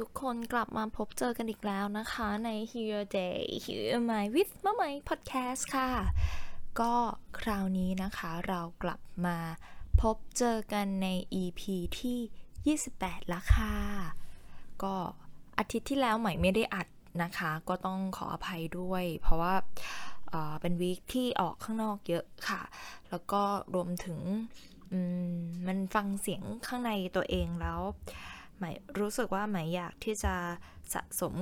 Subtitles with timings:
[0.00, 5.90] ทุกๆ คนกลับมาพบเจอกันอีกแล้วนะคะใน Heal Your Day Heal Your Mind with มะไหม Podcast ค่ะ
[6.80, 6.94] ก็
[7.40, 9.38] คราวนี้นะคะเรากลับมา
[10.00, 11.08] พบเจอกันใน
[11.42, 11.60] EP
[12.00, 13.74] ที่ 28แล้วค่ะ
[14.82, 14.94] ก็
[15.58, 16.88] อาทิตย์ที่แล้วใหม่ไม่ได้อัด
[17.22, 19.54] นะคะ ก็ต้องขออภัยด้วย เพราะว่า
[20.30, 22.62] เเป็นวีคที่ออกข้างนอกเยอะค่ะ
[23.10, 23.42] แล้วก็
[23.74, 24.18] รวมถึง
[25.32, 27.80] มมันฟังเสียงข้างในตัวเองแล้ว
[28.58, 30.34] หมายรู้สึกว่าหมายอยากที่จะ
[30.94, 31.34] สะสม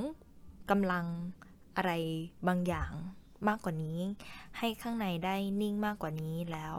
[0.70, 1.06] กำลัง
[1.77, 1.92] อะไร
[2.48, 2.92] บางอย่าง
[3.48, 3.98] มากกว่านี้
[4.58, 6.75] ให้ข้างในได้นิ่งมากกว่านี้แล้ว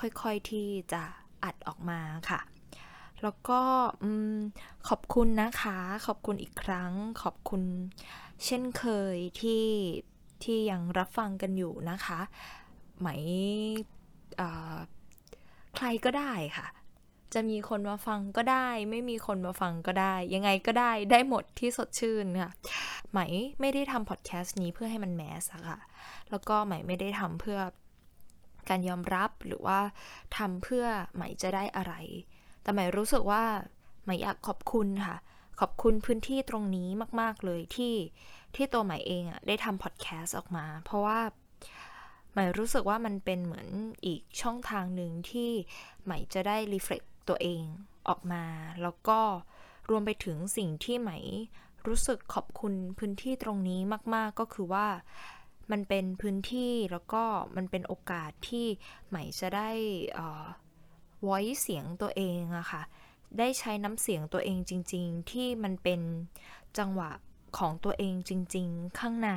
[0.00, 1.02] ค่อยๆที่จะ
[1.44, 2.00] อัดออกมา
[2.30, 2.40] ค่ะ
[3.22, 3.60] แล้วก็
[4.88, 7.62] ขอบคุณนะคะ ขอบคุณอีกครั้ง ขอบคุณ
[8.44, 8.84] เช่นเค
[9.14, 9.66] ยที่
[10.42, 12.20] ที่ยังรับฟังกันอยู่นะคะ
[12.98, 13.08] ไหม
[15.74, 16.66] ใครก็ได้ค่ะ
[17.34, 22.52] จะมีคนมาฟังก็ได้ ไม่มีคนมาฟังก็ได้ ยังไงก็ได้ได้หมดที่สดชื่นค่ะ
[23.10, 23.20] ไหม
[23.60, 25.78] ไม่ได้ทำพอดแคสต์นี้เพื่อให้มันแมสอะค่ะ
[26.30, 27.58] แล้วก็ไหมไม่ได้ทำเพื่อ
[28.68, 29.78] การยอมรับหรือว่า
[30.36, 30.84] ทำเพื่อ
[31.14, 31.94] ไหมจะได้อะไร
[32.62, 33.42] แต่ไหมรู้สึกว่า
[34.04, 35.16] ไหมอยากขอบคุณค่ะ
[35.60, 36.88] ขอบคุณพื้นที่ตรงนี้
[37.20, 37.94] มาก ๆเลยที่
[38.54, 41.20] ที่ตัวไหมเองอะได้ทำพอดแคสต์ออกมา เพราะว่า
[42.32, 43.68] ไหมรู้สึกว่ามันเป็นเหมือน
[44.06, 45.50] อีกช่องทางหนึ่งที่
[46.02, 47.64] ไหมจะได้รีเฟล็ก ตัวเอง
[48.08, 48.44] ออกมา
[48.82, 49.20] แล้วก็
[49.88, 51.10] รวมไปถึงสิ่งที่ไหม
[51.86, 53.80] รู้สึกขอบคุณพื้นที่ตรงนี้
[54.14, 54.86] มาก ๆ ก็คือว่า
[55.70, 57.22] มันเป็นพื้นที่แล้วก็
[57.56, 58.66] มันเป็นโอกาสที่
[59.08, 59.70] ไหมจะได้
[60.14, 60.44] เอ่อ
[61.26, 62.82] voice เสียงตัวเองอะค่ะ
[63.38, 66.00] ได้ใช้น้ำเสียงตัวเองจริง ๆ ที่มันเป็น
[66.78, 67.10] จังหวะ
[67.58, 69.30] ของตัวเองจริง ๆ ข้างใน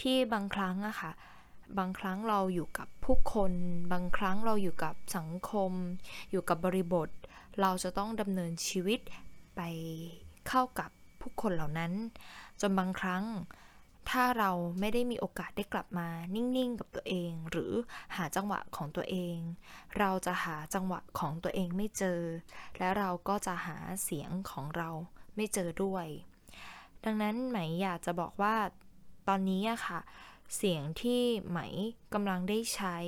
[0.00, 1.12] ที่บางครั้งอะค่ะ
[1.78, 3.52] บางครั้งเราอยู่กับผู้คน
[3.92, 5.72] บางครั้งเราอยู่กับสังคม
[6.30, 7.08] อยู่กับบริบท
[7.60, 9.00] เราจะต้องดำเนินชีวิต
[9.56, 9.60] ไป
[10.48, 11.92] เข้ากับผู้คนเหล่านั้น
[12.60, 13.24] จนบางครั้ง
[14.10, 14.50] ถ้าเรา
[14.80, 17.72] ไม่ได้มีโอกาสได้กลับมานิ่ง ๆ กับตัวเอง หรือ
[18.16, 19.36] หาจังหวะของตัวเอง
[19.98, 22.20] เราจะหาจังหวะของตัวเองไม่เจอ
[22.78, 24.90] และเราก็จะหาเสียงของเรา
[25.36, 26.06] ไม่เจอด้วย
[27.04, 28.54] ดังนั้นไหมอยากจะบอกว่า
[29.28, 30.00] ตอนนี้อะค่ะ
[30.56, 31.60] เสียงที่ไหม
[32.14, 32.98] กำลังได้ใช้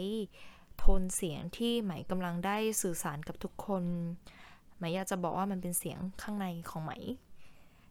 [0.78, 3.84] โทนเสียงที่ไหมกำลังได้สื่อสารกับทุกคน
[4.76, 6.92] ไหมอยากจะบอกว่ามันเป็นเสียงข้างในของไหม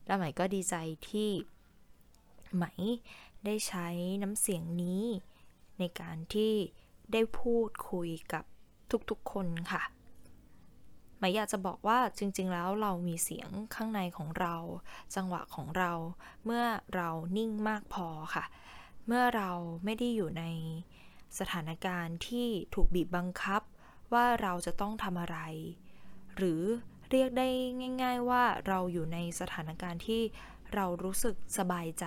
[0.05, 0.75] และไหมก็ดีใจ
[1.09, 1.29] ที่
[2.55, 2.65] ไหม
[3.45, 3.87] ได้ใช้
[4.23, 5.03] น้ำเสียงนี้
[5.79, 6.53] ในการที่
[7.13, 8.43] ได้พูดคุยกับ
[9.09, 9.83] ทุกๆคนค่ะ
[11.17, 14.55] หมายอยากจะบอกว่าจริงๆ แล้วเรามีเสียงข้างในของเรา
[15.15, 15.91] จังหวะของเรา
[16.45, 18.45] เมื่อเรานิ่งมากพอค่ะ
[19.07, 19.49] เมื่อเรา
[19.85, 20.43] ไม่ได้อยู่ใน
[21.39, 23.61] สถานการณ์ที่ถูกบีบบังคับ
[24.13, 25.37] ว่าเราจะต้องทำอะไร
[26.35, 26.61] หรือ
[27.11, 27.49] เรียกได้
[28.01, 30.21] ง่าย ๆ ว่าเราอยู่ในสถานการณ์ที่
[30.73, 32.05] เรารู้สึกสบายใจ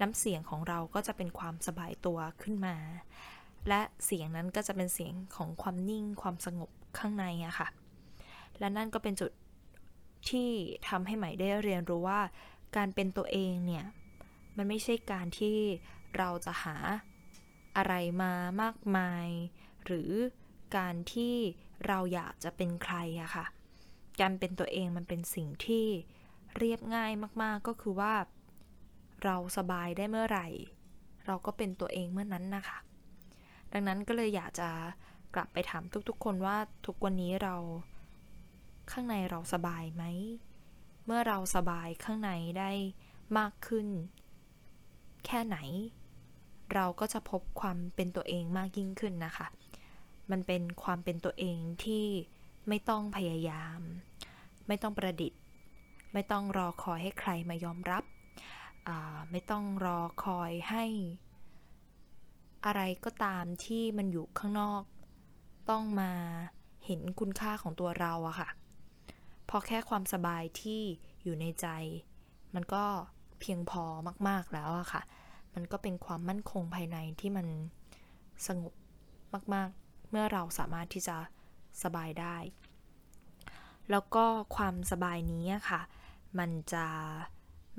[0.00, 2.76] น้ำเสียงของเราก็จะเป็นความสบายตัวขึ้นมา
[3.68, 7.68] และเสียงนั้นก็จะเป็นเสียงของความนิ่งความสงบข้างในอะค่ะ
[8.58, 9.30] และนั่นก็เป็นจุด
[10.30, 10.50] ที่
[10.88, 12.20] ทำให้ใหม่ได้เรียนรู้ว่า
[12.76, 13.84] การเป็นตัวเองเนี่ย
[14.56, 15.58] มันไม่ใช่การที่
[16.16, 16.76] เราจะหา
[17.76, 18.32] อะไรมา
[18.62, 19.28] มากมาย
[19.84, 20.10] หรือ
[20.76, 21.34] การที่
[21.86, 23.46] เราอยากจะเป็นใครอะค่ะ
[24.20, 25.86] การเป็นตัวเองมันเป็นสิ่งที่
[26.58, 28.14] เรียบง่ายมากๆก็คือว่า
[29.24, 30.48] เราสบายได้เมื่อไหร่
[31.26, 32.78] เราก็เป็นตัวเองเมื่อนั้นนะคะ
[33.72, 34.70] ดังนั้นก็เลยอยากจะ
[35.34, 36.56] กลับไปถามทุกๆ คนว่า
[36.86, 37.56] ทุกวันนี้เรา
[38.92, 40.04] ข้างในเราสบายไหม
[41.06, 42.70] เมื่อเราสบายข้างในได้
[43.38, 43.86] มากขึ้น
[45.26, 45.58] แค่ไหน
[46.74, 49.46] เราก็จะพบความเป็นตัวเองมากยิ่งขึ้นนะคะ
[50.30, 52.06] มันเป็นความเป็นตัวเองที่
[52.68, 53.80] ไม่ต้องพยายาม
[54.68, 55.40] ไม่ต้องประดิษฐ์
[56.12, 58.04] ไม่ต้องรอคอยให้ใครมายอมรับ
[59.30, 60.84] ไม่ต้องรอคอยให้
[62.64, 64.82] อะไรก็ตามที่มันอยู่ข้างนอก
[65.70, 66.12] ต้องมา
[66.84, 68.48] เห็นคุณค่าของตัวเราอะค่ะ
[69.48, 70.82] พอแค่ความสบายที่
[71.22, 71.66] อยู่ในใจ
[72.54, 72.84] มันก็
[73.40, 73.82] เพียงพอ
[74.28, 75.02] มาก ๆแล้วอะค่ะ
[75.54, 77.46] มันก็เป็นความมั่นคงภายในที่มัน
[78.46, 78.74] สงบ
[79.54, 81.16] มาก ๆ เมื่อเราสามารถที่จะ
[81.82, 82.36] สบายได้
[83.90, 84.24] แล้วก็
[84.56, 85.80] ความสบายนี้อะค่ะ
[86.38, 86.86] มันจะ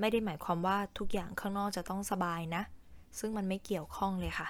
[0.00, 2.62] ไม่ได้หมายความว่าทุกอย่างข้างนอกจะต้องสบายนะ
[3.18, 4.48] ซึ่งมันไม่เกี่ยวข้องเลยค่ะ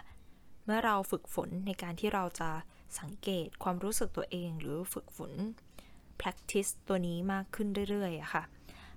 [0.65, 2.51] เมื่อเราฝึกฝนในการที่เราจะ
[3.01, 5.33] สังเกตความรู้สึกตัวเองหรือฝึกฝน
[6.21, 8.43] practice ตัวนี้มากขึ้นเรื่อยๆอะค่ะ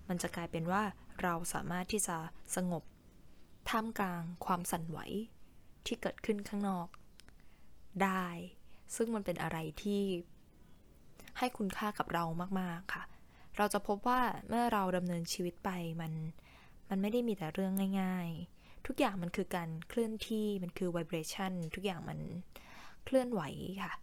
[0.07, 0.83] มันจะกลายเป็นว่า
[1.23, 2.17] เราสามารถที่จะ
[2.55, 2.83] สงบ
[3.69, 4.99] ท่ามกลางความสั่นไหว
[5.85, 6.87] ที่เกิดขึ้นข้างนอก
[8.03, 8.27] ได้
[8.95, 10.01] ซึ่งมันเป็นอะไรที่
[11.37, 12.25] ให้คุณค่ากับเรา
[12.59, 13.03] มาก ๆ ค่ะ
[13.57, 15.69] เราจะพบว่าเมื่อเราดำเนินชีวิตไป
[16.01, 16.13] มัน
[16.89, 22.19] มันไม่ได้มีแต่เรื่องง่าย ๆ ทุกอย่างมันคือการเคลื่อนที่มันคือ vibration ทุกอย่างมัน
[23.05, 23.41] เคลื่อนไหว
[23.83, 23.93] ค่ะ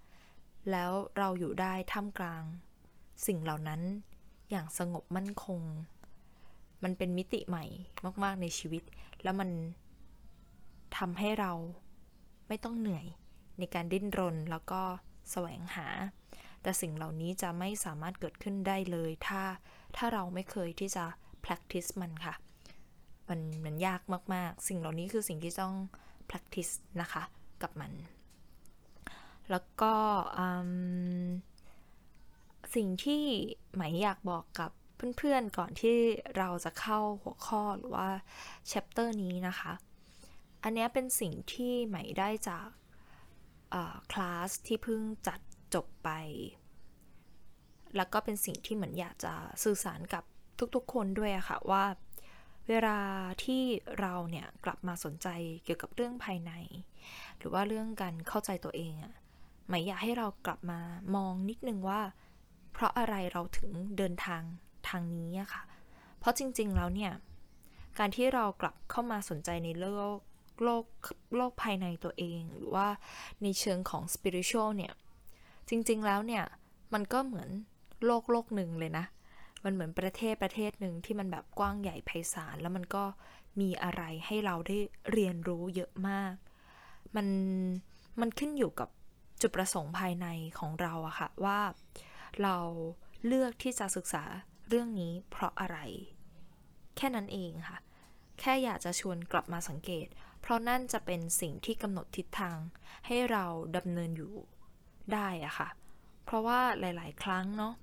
[0.71, 2.45] แล้วเราอยู่ได้ท่ามกลาง
[3.27, 3.81] สิ่งเหล่านั้น
[4.51, 5.61] อย่างสงบมั่นคง
[6.85, 7.65] มันเป็นมิติใหม่
[8.25, 8.83] มาก ๆ ในชีวิต
[9.23, 9.51] แล้วมัน
[10.97, 11.53] ทำให้เรา
[12.49, 13.07] ไม่ต้องเหนื่อย
[13.59, 14.81] ในการดิ้นรนแล้วก็
[15.31, 15.87] แสวงหา
[16.63, 19.43] แต่สิ่งเหล่านี้จะไม่สามารถเกิดขึ้นได้เลย ถ้า
[19.97, 21.05] ถ้าเราไม่เคยที่จะ
[21.45, 22.35] practice มันค่ะ
[23.29, 24.01] มันมันยาก
[24.35, 25.75] มาก ๆ สิ่งเหล่านี้คือสิ่งที่ต้อง
[26.31, 27.23] practice นะคะ
[27.63, 27.93] กับมัน
[29.51, 29.95] แล้วก็
[32.75, 33.23] สิ่งที่
[33.77, 35.97] หมายอยากบอกกับ เพื่อนๆก่อนที่
[36.37, 38.09] เราจะเข้าหัวข้อหรือว่า
[38.71, 39.73] chapter นี้นะคะ
[40.63, 42.69] อันนี้เป็นสิ่งที่ไหมได้จาก
[44.13, 45.41] คลาสที่เพิ่งจัด
[45.75, 46.11] จบไป
[47.97, 49.33] แล้วก็เป็นสิ่งที่เหมือนอยากจะ
[49.65, 50.25] สื่อสารกับ
[50.75, 51.85] ทุกๆคนด้วยอะค่ะว่า
[52.69, 53.01] เวลา
[53.45, 53.63] ที่
[54.01, 55.29] เราเนี่ยกลับมาสนใจ
[55.65, 56.53] เกี่ยวกับเรื่องภายใน
[57.39, 59.15] หรือว่าเรื่องการเข้าใจตัวเองอะ
[59.67, 60.81] ไหมอยากให้เรากลับมา
[61.17, 62.01] มองนิดนึงว่า
[62.73, 64.43] เพราะอะไรเราถึงเดินทาง
[64.89, 65.63] ทางนี้อะค่ะ
[66.19, 67.13] เพราะจริง ๆ แล้วเนี่ย
[67.99, 69.87] การที่เรากลับเข้ามาสนใจในโล
[70.17, 70.19] ก
[70.65, 70.85] โลก
[71.37, 72.89] โลกภายในตัวเอง หรือว่า
[73.43, 74.93] ในเชิงของ spiritual เนี่ย
[75.69, 76.45] จริง ๆ แล้วเนี่ย
[76.95, 77.49] มันก็เหมือน
[78.05, 79.05] โลกโลกหนึ่งเลยนะ
[79.65, 83.05] มันเหมือนประเทศประเทศหนึ่งที่มันแบบกว้างใหญ่ไพศาล แล้วมันก็
[83.61, 84.79] มีอะไรให้เราได้
[85.13, 86.35] เรียนรู้เยอะมาก
[87.17, 87.27] มัน
[88.21, 88.89] มันขึ้นอยู่กับ
[89.43, 90.27] จุดประสงค์ภายใน
[90.59, 91.61] ของเราอะค่ะว่า
[92.43, 92.57] เรา
[93.27, 94.25] เลือกที่จะศึกษา
[94.69, 95.79] เรื่องนี้เพราะอะไร
[96.97, 97.79] แค่นั้นเองค่ะ
[98.41, 100.07] แค่อยากจะชวนกลับมาสังเกต
[100.41, 102.59] เพราะนั่นจะเป็นสิ่งที่กำหนดทิศทาง
[103.07, 103.45] ให้เรา
[103.77, 104.35] ดำเนินอยู่
[105.13, 105.69] ได้อะค่ะ
[106.25, 107.75] เพราะว่าหลาย ๆ ครั้งเนาะ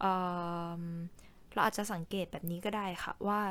[0.00, 3.42] เเราอาจจะสังเกตแบบนี้ก็ได้ค่ะว่า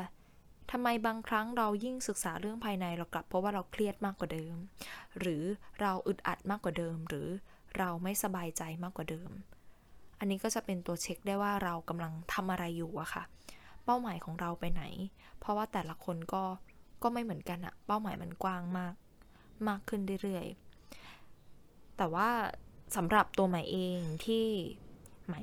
[0.70, 4.54] ทำไมบางครั้งเรายิ่งศึกษาเรื่องภายในเรากลับเพราะว่าเราเครียดมากกว่าเดิม
[5.18, 5.42] หรือ
[5.80, 7.28] เราอึดอัดมากกว่าเดิม หรือ
[7.78, 9.30] เราไม่สบายใจมากกว่าเดิม
[10.18, 13.22] อันนี้ก็จะเป็นตัวเช็คได้ว่าเรากำลังทำอะไรอยู่อะค่ะ
[13.84, 14.82] เป้าหมายของเราไปไหน
[15.38, 16.44] เพราะว่าแต่ละคนก็
[17.02, 18.94] ก็ไม่เหมือนกันอะเป้าหมายมันกว้างมาก
[19.68, 22.28] มากขึ้นเรื่อยๆ แต่ว่า
[22.96, 24.46] สำหรับตัวใหม่เองที่
[25.26, 25.36] ไหม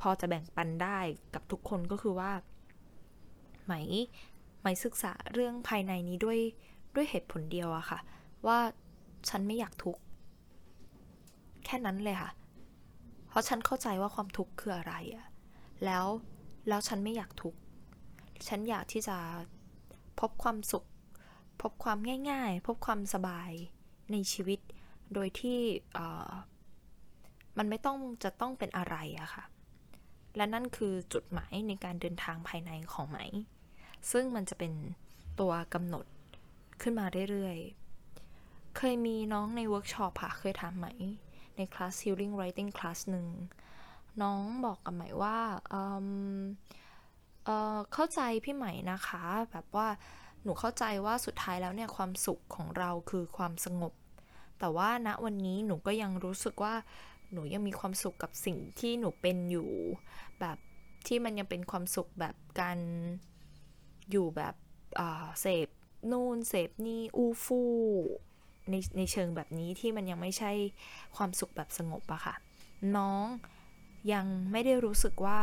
[0.00, 0.98] พอจะแบ่งปันได้
[1.34, 2.32] กับทุกคนก็คือว่า
[3.64, 3.74] ไหม
[4.60, 6.38] ไหมศึกษาเรื่องภายในนี้ด้วย
[6.94, 7.98] ด้วยเหตุผลเดียวอะค่ะ
[8.46, 8.58] ว่า
[9.28, 10.00] ฉันไม่อยากทุกข์
[11.64, 12.30] แค่นั้นเลยค่ะ
[13.34, 15.26] เพราะฉันเข้าใจว่าความทุกข์คืออะไรอะ
[15.84, 16.06] แล้ว
[16.68, 17.58] แล้วฉันไม่อยากทุกข์
[18.48, 19.16] ฉันอยากที่จะ
[20.20, 20.84] พบความสุข
[21.62, 21.98] พบความ
[22.30, 23.50] ง่าย ๆ พบความสบาย
[24.12, 24.60] ในชีวิต
[25.14, 25.58] โดยที่
[27.58, 29.44] มันไม่ต้องจะต้องเป็นอะไรอะค่ะ
[30.36, 33.18] และนั่นคือจุดหมายในการเดินทางภายในของไหม
[34.10, 34.72] ซึ่งมันจะเป็น
[35.40, 36.06] ตัวกำหนด
[36.82, 40.86] ขึ้นมาเรื่อยๆ เคยมีน้องในเวิร์กช็อปค่ะ เคยถามไหม
[41.56, 43.26] ในคลาส Healing Writing คลาสหนึ่ง
[44.22, 45.38] น้องบอกกับใหม่ว่า
[45.70, 49.88] เเเข้าใจพี่ใหม่นะคะ แบบว่า
[50.42, 53.92] หนูเข้าใจว่าสุดท้ายแล้วเนี่ยความสุขของเราคือความสงบ
[54.60, 56.74] แต่ว่าณวันนี้หนูก็ยังรู้สึกว่า
[57.32, 59.70] หนูยังมีความสุขกับสิ่งที่หนูเป็นอยู่
[60.40, 60.58] แบบ
[61.06, 62.78] ที่มันยังเป็นความสุขแบบการ
[64.10, 64.54] อยู่แบบ
[65.40, 65.68] เสพ
[66.10, 67.72] นู่นเสพนี่อู้ฟู่
[68.70, 70.52] ในในเชิงแบบนี้ที่มันยังไม่ใช่
[71.16, 72.34] ความสุขแบบสงบอะค่ะ
[72.96, 73.24] น้อง
[74.12, 75.40] ยังไม่ได้รู้สึกว่า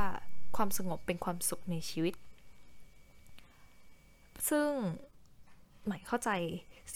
[0.55, 2.13] ความสงบเป็นความสุขในชีวิต
[4.49, 4.69] ซึ่ง
[5.87, 6.29] หมายเข้าใจ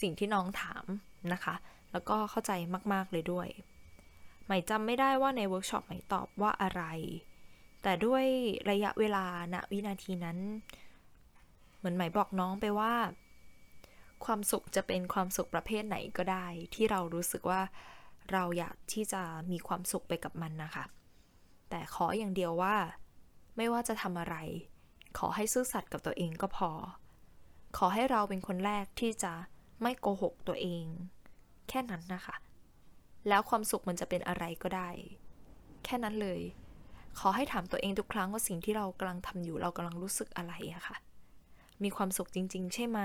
[0.00, 0.84] สิ่งที่น้องถาม
[1.32, 1.54] นะคะ
[1.92, 2.52] แล้วก็เข้าใจ
[2.92, 3.48] มาก ๆ เลยด้วย
[4.46, 6.82] หมายจำไม่ได้ว่าในเวิร์กช็อปหมายตอบว่าอะไร
[7.82, 8.24] แต่ด้วย
[8.70, 10.38] ระยะเวลาณวินาทีนั้น
[11.78, 12.92] เหมือนหมายบอกน้องไปว่า
[14.24, 17.62] ความสุขจะเป็นความสุขประเภทไหนก็ได้ ที่เรารู้สึกว่า
[18.32, 20.84] เราอยากที่จะมีความสุขไปกับมันนะคะ
[21.70, 22.76] แต่ขออย่างเดียวว่า
[23.56, 24.36] ไม่ว่าจะทำอะไร
[25.18, 26.70] ขอให้ซื่อสัตย์กับตัวเองก็พอ
[27.76, 29.32] ขอให้เราเป็นคนแรกที่จะ
[29.82, 30.84] ไม่โกหกตัวเอง
[31.68, 32.36] แค่นั้นนะคะ
[33.28, 34.90] แล้วความสุขมันจะเป็นอะไรก็ได้
[35.84, 36.40] แค่นั้นเลย
[37.18, 40.96] ขอให้ถามตัวเองทุกครั้งว่าสิ่งที่เรากำลังทำอยู่เรากำลังรู้สึกอะไรอะค่ะ
[41.82, 43.00] มีความสุขจริง ๆ ใช่ไหม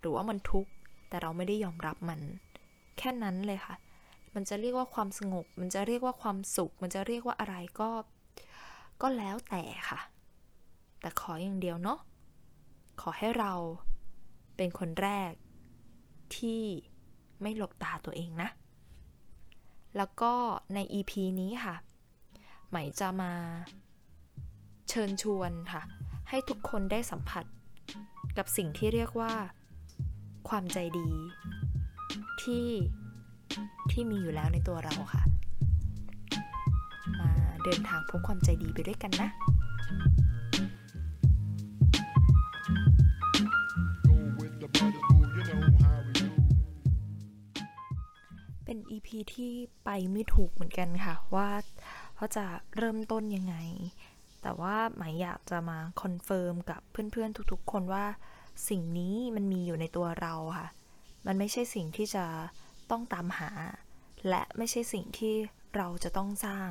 [0.00, 0.70] หรือว่ามันทุกข์
[1.08, 2.20] แต่เราไม่ได้ยอมรับมัน
[2.98, 3.74] แค่นั้นเลยค่ะ
[4.34, 7.90] มันจะเรียกว่าความสงบ มันจะเรียกว่าความสุข มันจะเรียกว่าอะไรก็
[9.02, 10.00] ก็แล้วแต่ค่ะ
[11.00, 11.98] แต่ขออย่างเดียวเนาะ
[13.00, 13.52] ขอให้เรา
[14.56, 15.32] เป็นคนแรก
[16.36, 16.62] ที่
[17.42, 18.48] ไม่หลบตาตัวเองนะ
[19.96, 20.32] แล้วก็
[20.74, 21.76] ใน EP นี้ค่ะ
[22.72, 23.32] หมจะมา
[24.88, 25.82] เชิญชวนค่ะ
[26.28, 27.44] ให้ทุกคนได้สัมผัส
[28.36, 29.32] กับสิ่งที่เรียกว่า
[30.48, 31.08] ความใจดี
[32.42, 32.66] ที่
[33.90, 35.22] ที่มีอยู่แล้วในตัวเราค่ะ
[37.20, 37.30] มา
[37.64, 39.30] เดินทางพบความใจดีไปด้วยกันนะ
[48.64, 49.52] เป็น EP ที่
[49.84, 51.48] ไปไม่ถูกเหมือนกันค่ะ ว่า
[52.16, 53.56] ว่าจะเริ่มต้นยังไง
[54.42, 58.04] แต่ว่าหมายอยากจะมา confirm กับเพื่อนๆทุกๆคนว่า
[58.68, 60.68] สิ่งนี้มันมีอยู่ในตัวเราค่ะ
[61.26, 62.24] มันไม่ใช่สิ่งที่จะ
[62.90, 63.50] ต้องตามหา
[64.28, 65.34] และไม่ใช่สิ่งที่
[65.76, 66.70] เราจะต้องสร้าง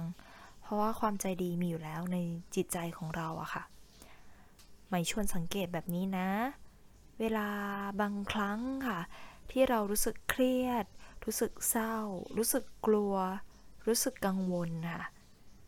[0.61, 2.17] เพราะว่าความใจดีมีอยู่แล้วใน
[2.55, 3.63] จิตใจของเราอะค่ะ
[4.89, 6.29] หมายชวนสังเกตแบบนี้นะ
[7.19, 7.49] เวลา
[8.01, 8.99] บางครั้งค่ะ
[9.51, 10.85] ที่เรารู้สึกเครียด
[11.25, 11.95] รู้สึกเศร้า
[12.37, 13.15] รู้สึกกลัว
[13.87, 15.03] รู้สึกกังวลค่ะ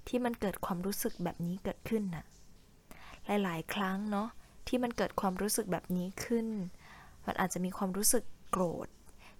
[0.08, 2.26] ที่มันเกิดความรู้สึกแบบนี้เกิดขึ้นน่ะ
[3.26, 4.30] หลาย ๆ ครั้งเนาะ
[4.72, 6.48] ที่มันเกิดความรู้สึกแบบนี้ขึ้น
[7.26, 8.88] มันอาจจะมีความรู้สึกโกรธ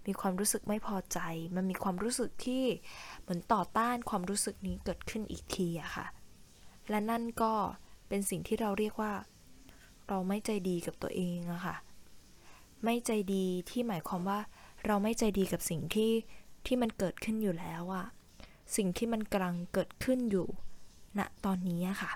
[0.06, 1.18] มีความรู้สึกไม่พอใจ
[1.56, 2.64] มันมีความรู้สึกที่
[3.20, 6.06] เหมือนต่อต้านความรู้สึกนี้เกิดขึ้นอีกทีอะค่ะ
[6.90, 7.52] และนั่นก็
[8.08, 9.12] เป็นสิ่งที่เราเรียกว่า
[10.08, 11.76] เราไม่ใจดีกับตัวเองอะค่ะ
[12.84, 14.40] ไม่ใจดีที่หมายความว่า
[14.86, 16.12] เราไม่ใจดีกับสิ่งที่
[16.66, 18.06] ที่มันเกิดขึ้นอยู่แล้วอะ
[18.76, 20.48] สิ่งที่มันกำลังเกิดขึ้นอยู่
[21.18, 22.12] ณตอนนี้อะค่ะ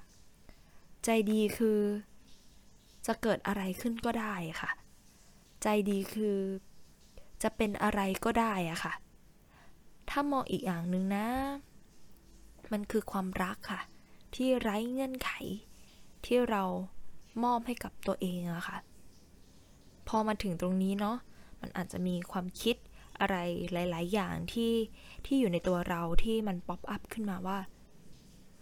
[1.04, 1.78] ใจดีคือ
[3.06, 4.70] จะเกิดอะไรขึ้นก็ได้ค่ะ
[5.62, 6.38] ใจดีคือ
[7.42, 8.92] จะเป็นอะไรก็ได้อะค่ะ
[10.10, 11.26] ถ้ามองอีกอย่างหนึ่งนะ
[12.72, 13.80] มันคือความรักค่ะ
[14.34, 15.30] ที่ไร้เงื่อนไข
[16.24, 16.62] ที่เรา
[17.44, 18.78] มอบให้กับตัวเองอะค่ะ
[20.08, 21.16] พอมาถึงตรงนี้เนาะ
[21.60, 22.76] มันอาจจะมีความคิด
[23.20, 23.36] อะไร
[23.72, 24.72] หลาย ๆ อย่างที่
[25.26, 27.58] ที่อยู่ในตัวเราที่มัน pop up ขึ้นมาว่า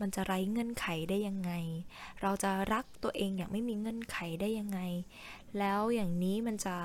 [0.01, 1.53] มันจะไร้เงื่อนไขได้ยังไง
[2.23, 4.81] เราจะรักตัวเองอย่างไม่มีเงื่อนไขได้ยังไง
[5.59, 6.77] แล้วอย่างนี้มันจะ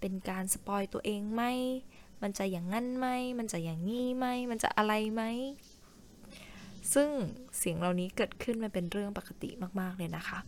[0.00, 1.42] เป็นการ spoil ตัวเองไหม
[2.22, 3.06] มันจะอย่างงั้นไหม
[3.38, 5.22] มันจะอย่างงี้ไหม มันจะอะไรไหม
[6.94, 7.08] ซึ่ง
[7.56, 10.38] เสียงเหล่านี้เกิดขึ้นมันเป็นเรื่องปกติมากๆเลยนะคะ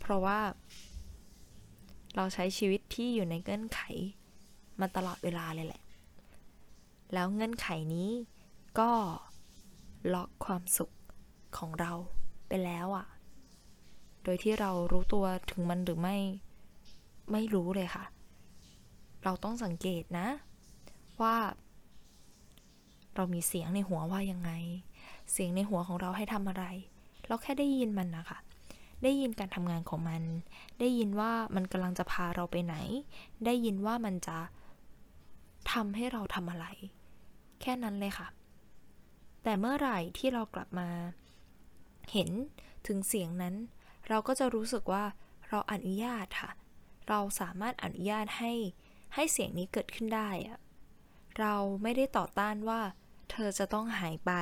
[0.00, 0.38] เพราะว่า
[2.16, 3.80] เราใช้ชีวิตที่อยู่ในเงื่อนไข
[4.80, 5.82] มาตลอดเวลาเลยแหละ
[7.12, 8.10] แล้วเงื่อนไขนี้
[8.78, 8.90] ก็
[10.12, 10.90] ล็อกความสุข
[11.56, 11.92] ของเรา
[12.48, 13.06] ไปแล้วอะ่ะ
[14.24, 16.16] โดยที่เรารู้ตัวถึงมันหรือไม่
[17.32, 18.04] ไม่รู้เลยค่ะ
[19.24, 20.26] เราต้องสังเกตนะ
[21.22, 21.36] ว่า
[23.14, 24.50] เรามีเสียงในหัวว่ายังไง
[25.32, 26.64] เสียงในหัวของเราให้ทำอะไร
[27.26, 28.38] เราแค่ได้ยินมันนะคะ
[29.02, 30.22] ได้ยินการทำงานของมัน
[30.80, 32.76] ได้ยินว่ามันกำลังจะพาเราไปไหน
[33.44, 34.38] ได้ยินว่ามันจะ
[35.72, 36.66] ทำให้เราทำอะไร
[37.60, 38.28] แค่นั้นเลยค่ะ
[39.42, 40.88] แต่เมื่อไหร่ที่เรากลับมา
[42.12, 42.30] เห็น
[42.86, 43.54] ถึงเสียงนั้น
[44.08, 45.04] เราก็จะรู้สึกว่า
[45.48, 46.50] เราอนุญาตค่ะ
[47.08, 48.52] เราสามารถอนุญาตให้
[49.14, 50.58] ให้เสียงนี้เกิดขึ้นได้อะ
[51.38, 52.80] เราไม่ได้ต่อต้านว่า
[53.30, 54.32] เธอจะต้องหายไป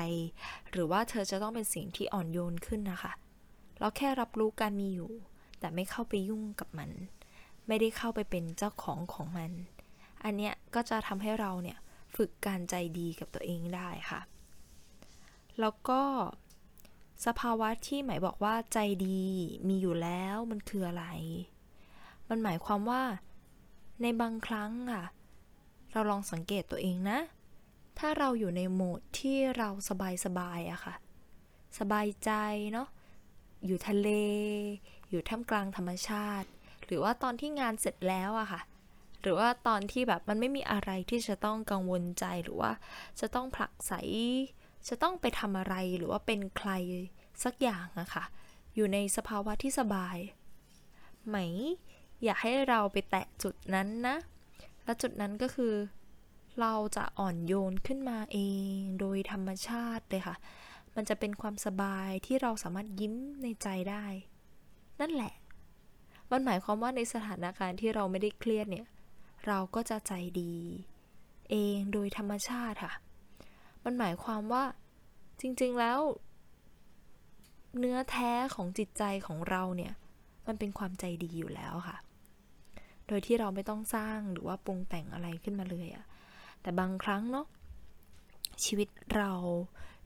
[0.70, 3.12] หรือว่าเธอจะต้องเป็นเสียงที่อ่อนโยนขึ้นนะคะ
[3.78, 5.12] เราแค่รับรู้การมีอยู่
[5.60, 6.90] แต่ไม่เข้าไปยุ่งกับมัน
[7.66, 9.50] ไม่ได้เข้าไปเป็นเจ้าของของมัน
[10.24, 11.78] อันเนี้ยก็จะทำให้เราเนี่ย
[12.16, 14.20] ฝึกการใจดีกับตัวเองได้ค่ะ
[15.60, 16.02] แล้วก็
[17.26, 19.22] สภาวะที่หมายบอกว่าใจดี
[19.68, 21.04] มีอยู่แล้วมันคืออะไร
[22.28, 23.02] มันหมายความว่า
[24.02, 25.04] ในบางครั้งค่ะ
[25.92, 27.18] เราลองสังเกตตัวเองนะ
[27.98, 30.94] ถ้าเราอยู่ในโหมดที่เราสบายสบายอะค่ะ
[31.78, 32.30] สบายใจ
[32.72, 32.88] เนาะ
[33.66, 34.08] อยู่ทะเล
[35.10, 36.48] อยู่ท่ามกลางธรรมชาติ
[36.84, 38.60] หรือว่าตอนที่งานเสร็จแล้วอะค่ะ
[39.20, 42.72] หรือว่าตอนที่แบบมันไม่มีอะไรที่จะต้องกังวลใจหรือว่า
[43.20, 43.92] จะต้องผลักไส
[44.88, 46.70] จะต้องไปทำอะไรหรือว่าเป็นใคร
[47.44, 48.24] สักอย่างอะค่ะ
[48.74, 50.16] อยู่ในสภาวะที่สบาย
[51.28, 51.36] ไหม
[52.22, 54.16] อย่าให้เราไปแตะจุดนั้นนะ
[54.84, 55.74] และจุดนั้นก็คือ
[56.60, 58.38] เราจะอ่อนโยนขึ้นมาเอ
[58.74, 60.36] งโดยธรรมชาติเลยค่ะ
[60.94, 64.04] มันจะเป็นความสบายที่เราสามารถยิ้มในใจได้
[65.00, 65.32] นั่นแหละ
[66.30, 68.86] มันหมายความว่าในสถานการณ์ที่เราไม่ได้เครียดเนี่ย
[69.46, 70.54] เราก็จะใจดี
[71.50, 72.92] เองโดยธรรมชาติค่ะ
[73.84, 74.64] มันหมายความว่า
[75.40, 76.00] จริงๆแล้ว
[77.78, 79.92] เนื้อแท้ของจิตใจของเราเนี่ย
[80.46, 81.96] มันเป็นความใจดีอยู่แล้วค่ะ
[83.06, 86.04] โดยที่เราไม่ต้องสร้างหรือว่าปรุงแต่งอะไรขึ้นมาเลยอะ
[86.60, 87.46] แต่บางครั้งเนาะ
[88.64, 89.32] ชีวิตเรา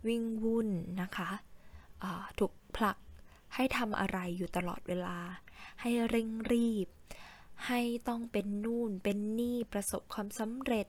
[0.07, 0.69] วิ่งวุ่น
[1.03, 1.31] นะคะ
[2.39, 2.99] ถูกผลัก
[3.55, 5.19] ให้ทำอะไรอยู่ตลอดเวลา
[5.81, 6.89] ให้เร่งรีบ
[7.67, 10.89] ให้ต้องเป็นนู่นเป็นนี่ประสบความสำเร็จ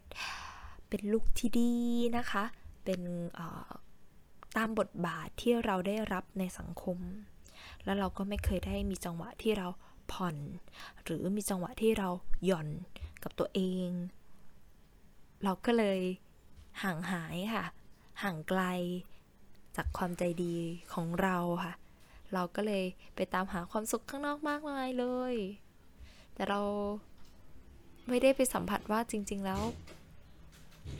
[0.89, 1.73] เป็นลูกที่ดี
[2.17, 2.43] นะคะ
[2.89, 3.07] เป็น
[4.57, 6.97] ตามบทบาทที่เราได้รับในสังคม
[7.83, 9.67] แล้วเราก็ไม่เคยได้มีจังหวะที่เรา
[10.11, 10.35] ผ่อน
[11.03, 12.09] หรือมีจังหวะที่เรา
[12.45, 12.67] หย่อน
[13.23, 13.89] กับตัวเอง
[15.43, 15.99] เราก็เลย
[16.83, 17.65] ห่างหายค่ะ
[18.23, 18.61] ห่างไกล
[19.75, 20.55] จากความใจดี
[20.93, 21.73] ของเราค่ะ
[22.33, 22.83] เราก็เลย
[23.15, 25.35] ไปตามหาความสุขข้างนอกมากมายเลย
[26.33, 26.61] แต่เรา
[28.09, 29.61] ไม่ได้ไปสัมผัสว่าจริง ๆ แล้ว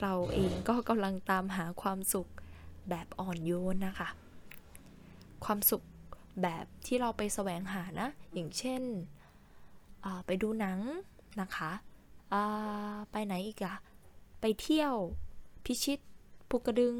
[0.02, 2.28] เราเองก็กำลังตามหาความสุข
[2.90, 4.08] แบบอ่อนโยนนะคะ
[5.44, 5.82] ความสุข
[6.42, 8.82] แบบที่เราไปแสวงหานะ อย่างเช่น
[10.26, 10.78] ไปดูหนัง
[11.40, 11.70] นะคะ
[13.10, 13.76] ไปไหนอีกอะ
[14.40, 14.94] ไปเที่ยว
[15.64, 15.98] พิชิต
[16.50, 16.96] ภูกระดึง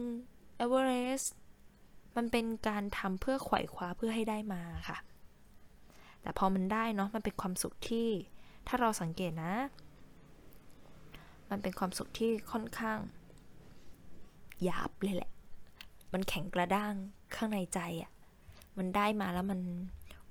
[0.57, 1.35] เอเวอเรสต์
[2.17, 4.99] มันเป็นการทำเพื่อไขว่คว้าเพื่อให้ได้มาค่ะ
[6.23, 8.09] แต่พอมันได้เนาะมันเป็นความสุขที่
[8.67, 9.55] ถ้าเราสังเกตนะ
[11.51, 12.99] มันเป็นความสุขที่ค่อนข้าง
[14.63, 15.31] หยาบเลยแหละ
[16.13, 16.95] มันแข็งกระด้าง
[17.37, 18.11] ข้างในใจอะ่ะ
[18.79, 19.61] มันได้มาแล้วมัน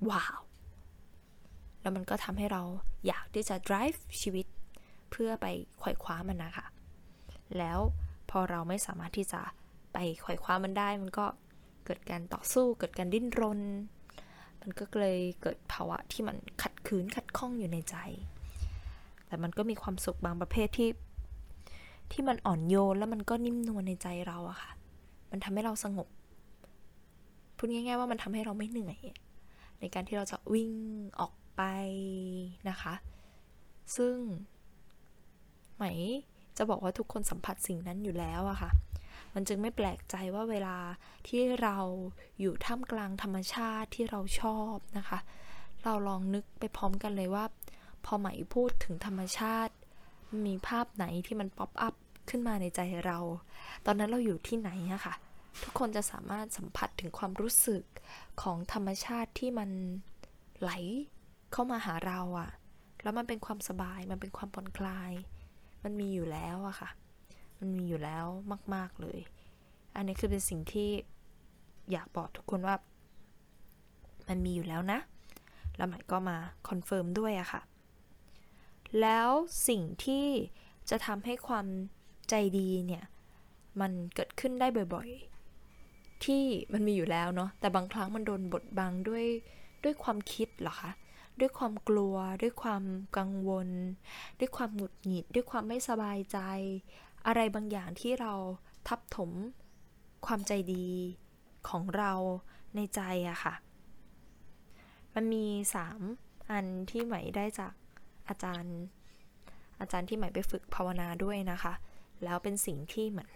[0.09, 0.39] ว้าว
[1.81, 2.61] แล้วมันก็ทำให้เรา
[3.07, 4.45] อยากที่จะ drive ชีวิต
[5.11, 5.45] เพื่อไป
[5.79, 6.67] ไขว่คว้ามันนะคะ
[7.57, 7.79] แล้ว
[8.29, 9.41] พอเราไม่สามารถที่จะ
[9.93, 11.25] ไปไขว่คว้ามันได้ มันก็
[11.85, 13.61] เกิดการต่อสู้ เกิดการดิ้นรน
[14.61, 17.95] มันก็เลยเกิดภาวะที่มันขัดขืนขัดข้องอยู่ในใจ
[19.27, 20.89] แต่มันก็มีความสุขบางประเภทที่
[22.11, 24.71] ที่มันอ่อนโยนแล้วมันก็นิ่มนวลในใจเราอะค่ะ
[25.31, 26.07] มันทำให้เราสงบ
[27.57, 28.98] พูดง่าย ๆ ว่ามันทำให้เราไม่เหนื่อย
[29.79, 30.72] ในการที่เราจะวิ่ง
[31.19, 31.61] ออกไป
[32.69, 32.93] นะคะ
[33.95, 34.15] ซึ่ง
[35.75, 35.83] ไหม
[36.57, 38.72] จะบอกว่าทุกคนสัมผัสสิ่งนั้นอยู่แล้วอะค่ะ
[39.33, 40.77] มันจึงไม่แปลกใจว่าเวลา
[41.27, 41.77] ที่เรา
[42.39, 45.19] อยู่ท่ามกลางธรรมชาติที่เราชอบนะคะ
[45.83, 47.45] เราลองนึกไปพร้อมกันเลยว่า
[48.05, 49.74] พอไหมพูดถึงธรรมชาติ
[50.46, 51.96] มีภาพไหนที่มันป๊อปอัพ
[52.29, 53.20] ขึ้นมาในใจเรา
[53.85, 55.15] ตอนนั้นเราอยู่ที่ไหนอะค่ะ
[55.63, 57.83] ทุกคนจะสามารถสัมผัสถึงความรู้สึก
[58.42, 59.70] ของธรรมชาติที่มัน
[60.61, 60.72] ไหล
[61.51, 62.50] เข้ามาหาเราอะ
[63.03, 65.11] แล้วมันเป็นความสบาย มันเป็นความผ่อนคลาย
[65.83, 66.89] มันมีอยู่แล้วอะค่ะ
[67.59, 68.25] มันมีอยู่แล้ว
[68.75, 69.20] มาก ๆเลย
[69.96, 70.89] อันนี้คือเป็นสิ่งที่
[71.92, 72.75] อยากบอกทุกคนว่า
[74.27, 75.00] มันมีอยู่แล้วนะ
[75.77, 76.37] แล้วใหม่ก็มา
[76.68, 77.61] confirm ด้วยอะค่ะ
[79.01, 79.29] แล้ว
[79.67, 80.25] สิ่งที่
[80.89, 81.65] จะทำให้ความ
[82.29, 83.05] ใจดีเนี่ย
[83.79, 89.25] มันเกิดขึ้นได้บ่อยๆ ที่มันมีอยู่แล้วเนาะแต่บางครั้งมันโดนบดบังด้วย
[89.83, 90.91] ด้วยความคิดเหรอคะ
[91.39, 92.83] ด้วยความกลัว ด้วยความ
[93.17, 93.69] กังวล
[94.39, 96.39] ด้วยความหงุดหงิด ด้วยความไม่สบายใจ
[97.25, 98.33] อะไรบางอย่างที่เรา
[98.87, 99.31] ทับถม
[100.25, 100.87] ความใจดี
[101.69, 102.13] ของเรา
[102.75, 103.53] ในใจอะค่ะ
[105.15, 105.99] มันมีสาม
[106.51, 107.73] อันที่ใหม่ได้จาก
[108.29, 108.77] อาจารย์
[109.79, 111.74] อาจารย์ที่ใหม่ไปฝึกภาวนาด้วยนะคะ
[112.24, 113.31] แล้วเป็นสิ่งที่เหมือน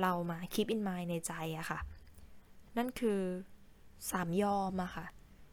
[0.00, 1.80] เรามาคิดอินมายในใจอะค่ะ
[2.76, 3.20] นั่นคือ
[4.10, 5.06] สามยอมอะค่ะ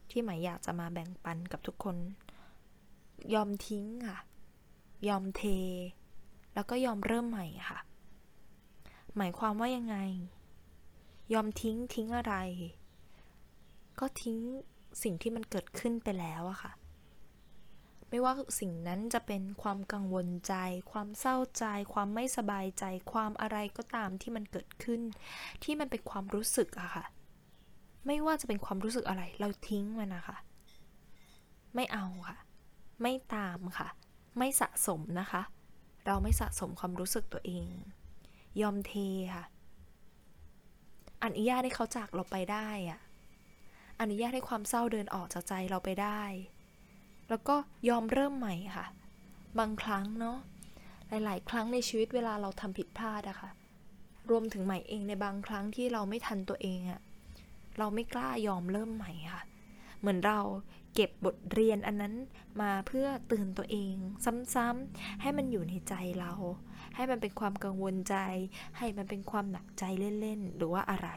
[0.10, 1.96] ที่หมายอยากจะมาแบ่งปันกับทุกคน
[3.34, 4.20] ยอมทิ้งค่ะ
[5.08, 5.44] ยอมเท
[6.54, 7.80] แล้วก็ยอมเริ่มใหม่ค่ะ
[9.18, 9.98] หมายความว่ายังไง
[11.34, 12.36] ยอมทิ้งทิ้งอะไร
[14.00, 14.38] ก็ทิ้ง
[15.04, 16.72] สิ่งที่มันเกิดขึ้นไปแล้วอะค่ะ
[18.10, 20.54] ไม่ว่าสิ่งนั้นจะเป็นความกังวลใจ
[20.92, 25.02] ความเศร้าใจ ความไม่สบายใจ ความอะไรก็ตามที่มันเกิดขึ้น
[25.64, 27.06] ที่มันเป็นความรู้สึกอะค่ะ
[28.08, 30.38] ไม่ว่าจะเป็นความรู้สึกอะไร เราทิ้งมันนะคะ
[31.76, 32.38] ไม่เอาค่ะ
[33.02, 33.88] ไม่ตามค่ะ
[34.38, 35.42] ไม่สะสมนะคะ
[36.06, 37.68] เราไม่สะสมความรู้สึกตัวเอง
[38.62, 38.94] ยอมเท
[39.36, 39.44] ค่ะ
[41.24, 43.00] อนุญาตให้เขาจากเราไปได้อะ
[44.02, 46.22] อนุญาตให้ความเศร้าเดินออกจากใจเราไปได้
[47.30, 47.56] แล้วก็
[47.90, 48.86] ยอมเริ่มใหม่ค่ะ
[49.60, 50.38] บางครั้งเนาะ
[51.10, 53.50] หลาย ๆ ครั้งในชีวิตเวลาเราทำผิดพลาดอะค่ะ
[54.30, 57.02] รวมถึงใหม่เองในบางครั้งที่เราไม่ทันตัวเองอะ
[57.78, 59.42] เราไม่กล้ายอมเริ่มใหม่ค่ะ
[60.00, 60.40] เหมือนเรา
[60.94, 62.14] เก็บบทเรียนอันนั้น
[62.62, 63.96] มาเพื่อเตือนตัวเอง
[64.56, 66.34] ซ้ำๆให้มันอยู่ในใจเรา
[66.96, 68.16] ให้มันเป็นความกังวลใจ
[68.78, 69.84] ให้มันเป็นความหนักใจ
[70.22, 71.10] เล่น ๆ หรือว่าอะไร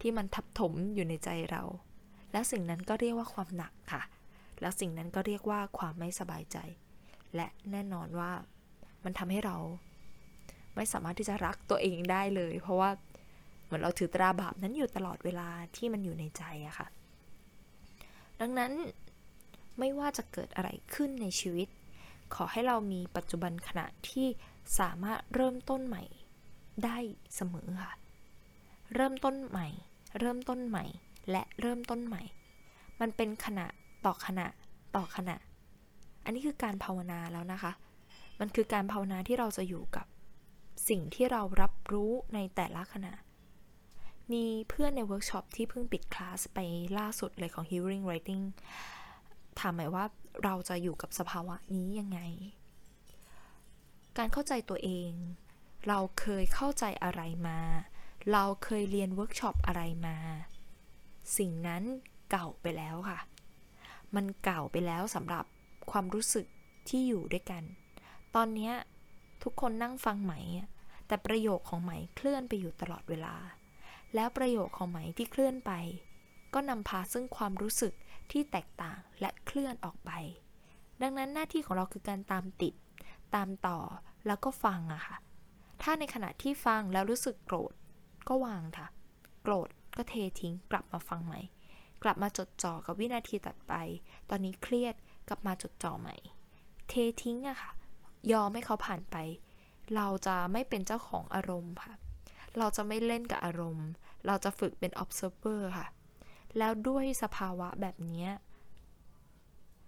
[0.00, 1.62] ที่มันทับถมอยู่ในใจเรา
[2.32, 4.02] แล้วสิ่งนั้นก็เรียกว่าความหนักค่ะ
[4.64, 6.58] แล้วสิ่งนั้นก็เรียกว่าความไม่สบายใจ
[7.36, 8.30] และแน่นอนว่า
[9.04, 9.56] มันทำให้เรา
[10.76, 12.90] ไม่สามารถที่จะรักตัวเองได้เลย เพราะว่า
[13.64, 16.88] เหมือนเราถือตราบาปนั้นอยู่ตลอดเวลาที่มันอยู่ในใจอะค่ะ
[18.40, 18.72] ดังนั้น
[19.78, 21.68] ไม่ว่าจะเกิดอะไรขึ้นในชีวิต
[22.34, 24.26] ขอให้เรามีปัจจุบันขณะที่
[24.78, 26.04] สามารถเริ่มต้นใหม่
[26.84, 26.98] ได้
[27.34, 27.92] เสมอค่ะ
[28.94, 29.68] เริ่มต้นใหม่
[30.20, 30.84] เริ่มต้นใหม่
[31.30, 32.22] และเริ่มต้นใหม่
[33.00, 33.66] มันเป็นขณะ
[34.06, 34.46] ต่อขณะ
[34.96, 35.36] ต่อขณะ
[36.24, 37.72] อันนี้คือการภาวนาแล้วนะคะ
[38.40, 40.06] มันคือการภาวนาที่เราจะอยู่กับ
[40.88, 43.12] สิ่งที่เรารับรู้ในแต่ละขณะ
[44.32, 46.58] มีเพื่อนในเวิร์กช็อปที่เพิ่งปิดคลาสไป
[46.98, 48.44] ล่าสุดเลยของ Healing Writing
[49.58, 50.04] ถามหมายว่า
[50.44, 52.20] เราจะอยู่กับสภาวะนี้ยังไง
[54.18, 55.10] การเข้าใจตัวเอง
[55.88, 57.60] เราเคยเข้าใจอะไรมา
[58.32, 60.16] เราเคยเรียนเวิร์กช็อปอะไรมา
[61.38, 61.82] สิ่งนั้น
[62.30, 63.18] เก่าไปแล้วค่ะ
[64.16, 65.44] มันเก่าไปแล้วสำหรับ
[65.90, 66.46] ความรู้สึก
[66.88, 67.62] ที่อยู่ด้วยกัน
[68.34, 68.72] ตอนนี้
[69.42, 70.34] ทุกคนนั่งฟังไหม
[71.06, 73.34] แต่ประโยคของไหมเคลื่อนไปอยู่ตลอดเวลา
[74.14, 75.72] แล้วประโยคของไหมที่เคลื่อนไป
[76.54, 77.92] ก็นำพาซึ่งความรู้สึก
[78.30, 80.10] ที่แตกต่างและเคลื่อนออกไป
[81.02, 82.74] ดังนั้นหน้าที่ของเราคือการตามติด
[83.34, 83.78] ตามต่อ
[84.26, 85.16] แล้วก็ฟังอะค่ะ
[85.82, 87.72] ถ้าในขณะที่ฟังแล้วรู้สึกโกรธ
[88.28, 88.86] ก็วางค่ะ
[89.42, 91.40] โกรธก็เททิ้งกลับมาฟังใหม่
[92.02, 93.72] กลับมาจดจ่อกับวินาทีตัดไป
[94.30, 94.94] ตอนนี้เครียด
[95.28, 96.16] กลับมาจดจ่อใหม่
[96.88, 97.70] เททิ้งอะค่ะ
[98.32, 99.16] ยอมให้เขาผ่านไป
[99.94, 101.94] เราจะไม่เป็นเจ้าของอารมณ์ค่ะ
[102.58, 103.88] เราจะไม่เล่นกับอารมณ์
[104.26, 105.86] เราจะฝึกเป็น observer ค่ะ
[106.58, 108.28] แล้วด้วยสภาวะแบบนี้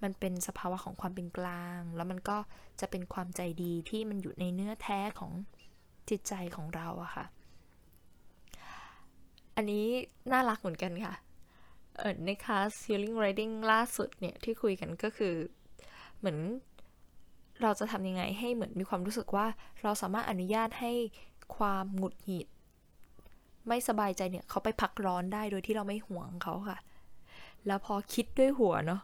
[0.02, 2.38] มันเป็นสภาวะของความเป็นกลาง แล้วมันก็
[2.80, 5.32] จะเป็นความใจดีที่มันอยู่ในเนื้อแท้ของ
[6.10, 7.24] จิตใจของเราอะค่ะ
[9.56, 9.86] อันนี้
[10.32, 11.14] น่ารักเหมือนกันค่ะ
[11.98, 15.34] เออในคลาส Healing Writing ล่าสุดเนี่ยที่คุยกันก็คือ
[16.18, 16.38] เหมือน
[17.62, 19.46] เราจะทำยังไงให้เหมือนมีความรู้สึกว่า
[19.82, 20.92] เราสามารถอนุญาตให้
[21.56, 22.48] ความหงุดหงิด
[23.68, 26.78] ไม่สบายใจเนี่ยเขาไปพักร้อนได้โดยที่เราไม่ห่วงเขาค่ะ
[27.66, 29.00] แล้วพอคิดด้วยหัวเนาะ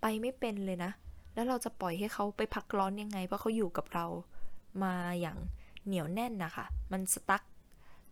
[0.00, 0.92] ไปไม่เป็นเลยนะ
[1.34, 4.06] แล้วเราจะปล่อยให้เขาไปพักร้อนยังไง เพราะเขาอยู่กับเรา
[4.84, 5.38] มาอย่าง
[5.86, 7.42] เหนียวแน่นนะคะ มันสตั๊ก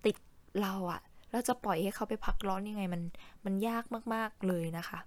[0.05, 0.17] ติด
[0.61, 1.01] เราอะ
[1.35, 3.03] เราจะปล่อยให้เขาไปพักร้อนยังไงมัน
[3.45, 4.99] มันยากมากๆเลยนะคะ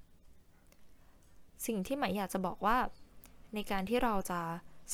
[1.65, 2.77] สิ่งที่หมายอยากจะบอกว่า
[3.55, 4.39] ในการที่เราจะ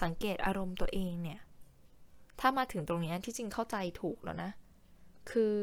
[0.02, 1.40] สังเกตอารมณ์ตัวเองเนี่ย
[2.40, 4.52] ถ้ามาถึงตรงนี้ที่จริงเข้าใจถูกแล้วนะ
[5.32, 5.58] คือ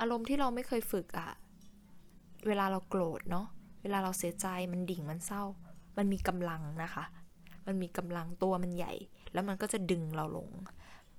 [0.00, 1.30] อารมณ์ที่เราไม่เคยฝึกอะ
[2.46, 3.46] เวลาเราโกรธเนาะ
[3.82, 5.42] เวลาเราเสียใจมันดิ่งมันเศร้า
[5.96, 7.04] มันมีกำลังนะคะ
[7.66, 8.92] มันมีกำลังตัวมันใหญ่
[9.32, 10.50] แล้วมันก็จะดึงเราลง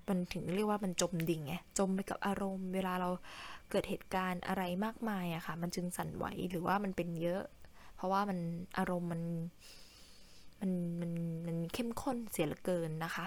[0.09, 3.09] มันถึงเรียกว่ามันจมดิ่งไงจมไปกับอารมณ์ เวลาเรา
[3.69, 7.43] เกิดเหตุการณ์อะไรมากมายอะค่ะ มันจึงสั่นไหวหรือว่ามันเป็นเยอะ
[7.95, 8.39] เพราะว่ามัน
[8.77, 9.21] อารมณ์มัน
[10.61, 11.11] มันมัน
[11.47, 13.25] มันเข้มข้นเสียเหลือเกินนะคะ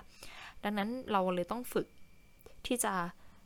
[0.65, 1.87] ดังนั้นเราเลยต้องฝึก
[2.67, 2.95] ที่จะ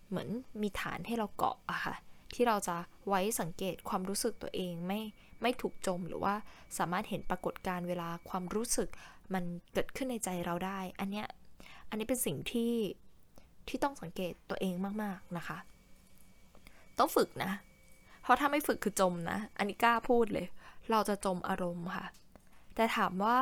[0.09, 0.29] เหมือน
[0.63, 1.95] มีฐานให้เราเกาะอะค่ะ
[2.35, 2.77] ที่เราจะ
[3.09, 5.01] ไว้สังเกตความรู้สึกตัวเองไม่
[5.43, 6.35] ไม่ถูกจมหรือว่า
[6.79, 8.89] สามารถเห็นปรากฏการณ์เวลาความรู้สึก
[9.35, 11.27] มันเกิดขึ้นในใจเราได้ อันเนี้ย
[11.89, 12.73] อันนี้เป็นสิ่งที่
[13.69, 15.59] ที่ต้องสังเกตตัวเองมากๆนะคะ
[16.99, 17.53] ต้องฝึกนะ
[18.23, 20.47] เพราะถ้าไม่ฝึกคือจมนะ อันนี้กล้าพูดเลย
[20.91, 22.07] เราจะจมอารมณ์ค่ะ
[22.75, 23.39] แต่ถามว่า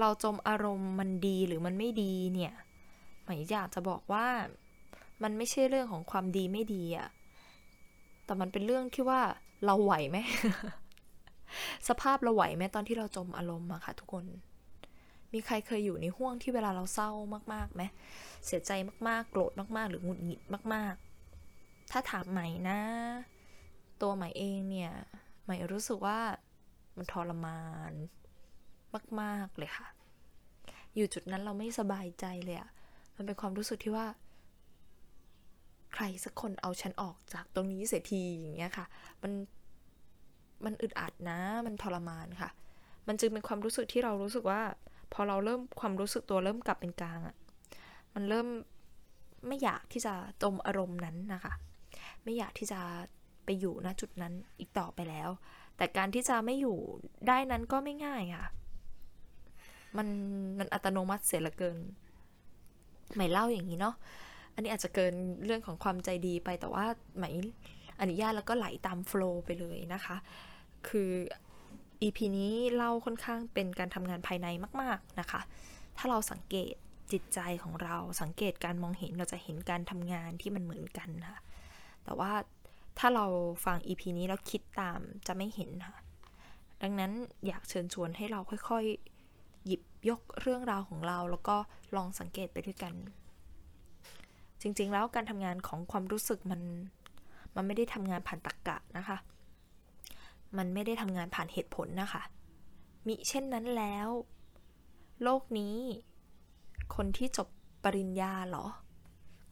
[0.00, 2.54] เราจมอารมณ์มันดีหรือมันไม่ดีเนี่ย
[3.24, 4.26] หมายอยากจะบอกว่า
[5.22, 7.08] มันไม่ใช่เรื่องของความดีไม่ดีอะ
[8.24, 9.20] แต่มันเป็นเรื่องที่ว่า
[9.64, 10.18] เราไหวไหม
[11.88, 14.24] สภาพเราไหวไหมตอนที่เราจมอารมณ์อะค่ะทุกคน
[15.32, 17.10] มีใครเคยอยู่ในห่วงที่เวลาเราเศร้า
[17.54, 17.82] มากๆไหม
[18.46, 18.72] เสียใจ
[19.08, 20.40] มากๆ โกรธมากๆ หรือหงุดหงิด
[20.74, 20.94] มาก
[21.42, 22.80] ๆ ถ้าถามใหม่นะ
[24.02, 24.92] ตัวใหม่เองเนี่ย
[25.44, 26.18] ใหม่รู้สึกว่า
[26.96, 27.92] มันทรมาน
[29.20, 29.88] มาก ๆ เลยค่ะ
[30.94, 32.70] อยู่จุดนั้นเราไม่สบายใจเลยอะ
[33.16, 34.06] มันเป็นความรู้สึกที่ว่า
[35.94, 38.86] ใครสักคนเอาฉันออกจากตรงนี้เสียทีอย่างเงี้ยค่ะ
[39.22, 39.32] มัน
[40.64, 42.50] มันอึดอัดนะ มันทรมานค่ะ
[43.08, 44.62] มันจึงเป็นความรู้สึกที่เรารู้สึกว่า
[45.12, 47.36] พอเราเริ่มความรู้สึกตัวเริ่มกลับเป็นกลางอะ
[48.14, 48.46] มันเริ่ม
[49.46, 51.52] ไม่อยากที่จะจมอารมณ์นั้นนะคะ
[52.24, 52.80] ไม่อยากที่จะ
[53.44, 55.28] ไปอยู่ณจุดนั้นอีกต่อไปแล้ว
[55.76, 56.76] แต่การที่จะไม่อยู่
[57.28, 58.46] ได้นั้นก็ไม่ง่ายค่ะ
[59.96, 60.08] มัน
[60.58, 61.78] มันอัตโนมัติเสียเหลือเกิน
[63.16, 63.94] หมายเล่าอย่างนี้เนาะ
[64.54, 66.84] อันนี้อาจจะเกินเรื่องของความใจดีไปแต่ว่า
[67.18, 67.34] หมาย
[68.00, 70.16] อนุญาตแล้วก็ไหลตามโฟล์ไปเลยนะคะ
[70.88, 71.10] คือ
[72.02, 74.48] EP นี้เล่าค่อนข้างเป็นการทำงานภายใน
[74.82, 75.40] มาก ๆนะคะ
[75.96, 76.74] ถ้าเราสังเกต
[77.12, 81.38] จิตใจของเราสังเกตการมองเห็นเราจะเห็นการทำงานที่มันเหมือนกันค่ะ
[82.04, 82.32] แต่ว่า
[82.98, 83.26] ถ้าเรา
[83.64, 85.98] ฟัง EP นี้แล้วคิดตามจะไม่เห็นค่ะ
[86.82, 87.12] ดังนั้น
[87.46, 91.56] อยากเชิญชวนให้เราค่อยๆ หยิบยกเรื่องราวของเรา แล้วก็
[91.96, 92.94] ลองสังเกตไปด้วยกัน
[94.60, 96.60] จริงๆแล้วการทำงานของความรู้สึกมัน
[97.54, 99.16] มันไม่ได้ทำงานผ่านตรรกกะนะคะ
[100.56, 102.22] มันไม่ได้ทำงานผ่านเหตุผลนะคะ
[103.06, 104.08] มิเช่นนั้นแล้ว
[105.22, 105.76] โลกนี้
[106.96, 107.48] คนที่จบ
[107.84, 108.66] ปริญญาหรอ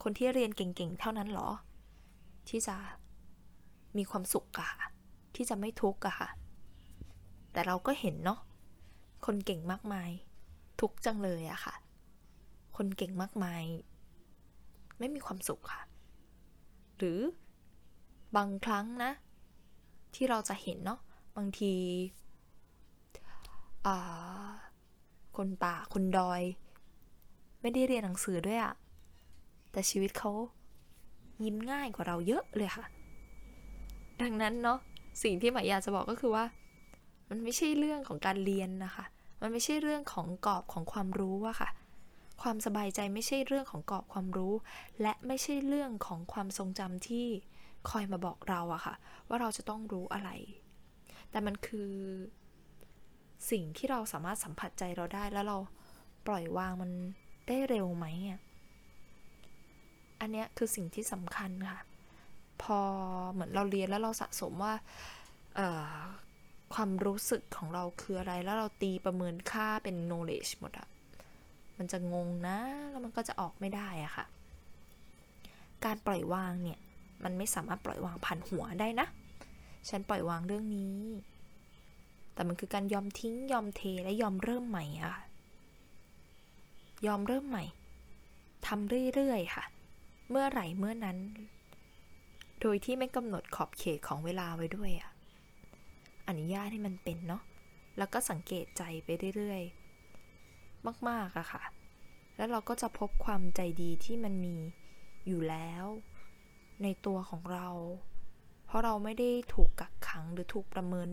[0.03, 1.49] คนที่เรียนเก่งๆ เท่านั้นหรอ
[2.49, 2.75] ที่จะ
[3.97, 4.81] มีความสุขอะค่ะ
[5.35, 6.29] ที่จะไม่ทุกข์อะค่ะ
[7.51, 8.39] แต่เราก็เห็นเนาะ
[9.25, 10.09] คนเก่งมากมาย
[10.81, 11.75] ทุกจังเลยอะค่ะ
[12.77, 13.63] คนเก่งมากมาย
[14.99, 15.81] ไม่มีความสุขค่ะ
[16.97, 17.19] หรือ
[18.35, 19.11] บางครั้งนะ
[20.15, 20.99] ที่เราจะเห็นเนาะ
[21.37, 21.73] บางที
[25.37, 26.41] คนป่าคนดอย
[27.61, 28.73] ไม่ได้เรียนหนังสือด้วยอะ
[29.71, 30.31] แต่ชีวิตเขา
[31.43, 32.85] ยิ้มง่ายกว่าเราเยอะเลยค่ะ
[34.21, 34.79] ดังนั้นเนาะ
[35.23, 36.45] สิ่งที่หมายอยากจะบอกก็คือว่า
[37.29, 39.05] มันไม่ใช่เรื่องของการเรียนนะคะ
[39.41, 41.69] มันไม่ใช่เรื่องของกรอบของความรู้อะค่ะ
[42.41, 44.53] ความสบายใจไม่ใช่เรื่องของกรอบความรู้
[45.01, 47.27] และไม่ใช่เรื่องของความทรงจำที่
[47.89, 48.95] คอยมาบอกเราอะค่ะ
[49.27, 50.29] ว่าเราจะต้องรู้อะไร
[51.29, 51.91] แต่มันคือ
[53.51, 55.57] สิ่งที่เราสามารถสัมผัสใจเราได้แล้วเรา
[56.27, 56.91] ปล่อยวางมัน
[57.47, 58.39] ได้เร็วไหมอะ
[60.19, 61.79] อันเนี้ยคือสิ่งที่สำคัญค่ะ
[62.61, 62.79] พอ
[63.31, 64.73] เหมือนเราเรียนแล้วเราสะสมว่า
[66.73, 70.87] ความรู้สึกของเราคืออะไร แล้วเราตีประเมินค่าเป็น knowledge หมดอะ
[71.77, 72.57] มันจะงงนะ
[72.89, 74.25] แล้วมันก็จะออกไม่ได้อะค่ะ
[75.85, 76.79] การปล่อยวางเนี่ย
[77.23, 79.07] มันไม่สามารถปล่อยวางผ่านหัวได้นะ
[79.89, 80.99] ฉันปล่อยวางเรื่องนี้
[82.33, 85.23] แต่มันคือการยอมทิ้งยอมเทและยอมเริ่มใหม่อะค่ะ
[87.07, 87.63] ยอมเริ่มใหม่
[88.67, 89.63] ทำเรื่อยๆค่ะ
[90.29, 91.17] เมื่อไหร่เมื่อนั้น
[92.61, 95.11] โดยที่ไม่กำหนดขอบเขตของเวลาไว้ด้วยอะ
[96.27, 97.43] อนุญาตให้มันเป็นเนาะ
[97.97, 101.63] แล้วก็สังเกตใจไปเรื่อยๆ มากๆอะค่ะ
[102.37, 104.55] แล้วเราก็จะพบความใจดีที่มันมี
[105.27, 105.85] อยู่แล้ว
[106.83, 107.67] ในตัวของเรา
[108.65, 111.09] เพราะเราไม่ได้ถูกกักขังหรือถูกประเมิน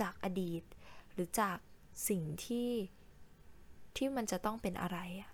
[0.00, 0.62] จากอดีต
[1.12, 1.58] หรือจาก
[2.08, 2.70] สิ่งที่
[3.96, 5.30] ที่มันจะต้องเป็นอะไรอะ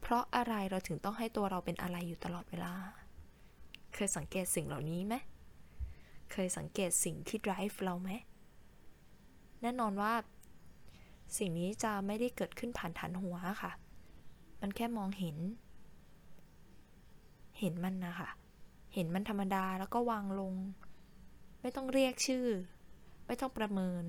[0.00, 2.74] เพราะอะไรเราถึงต้องให้ตัวเราเป็นอะไรอยู่ตลอดเวลา
[3.94, 5.14] เคยสังเกตสิ่งเหล่านี้ไหม
[6.32, 8.10] เคยสังเกตสิ่งที่ drive เราไหม
[9.62, 10.12] แน่นอนว่า
[11.38, 13.72] สิ่งนี้จะไม่ได้เกิดขึ้นผ่านฐานหัวค่ะ
[14.60, 15.36] มันแค่มองเห็น
[17.64, 18.30] เห็นมันนะคะ
[18.94, 20.54] เห็นมันธรรมดาแล้วก็วางลง
[21.60, 22.46] ไม่ต้องเรียกชื่อ
[23.26, 24.04] ไม่ต้องประเมิน